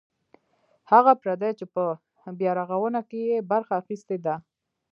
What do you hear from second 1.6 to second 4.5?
په بیارغاونه کې یې برخه اخیستې ده.